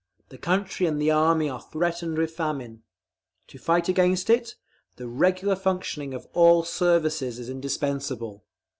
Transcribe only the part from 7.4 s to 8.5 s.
indispensable.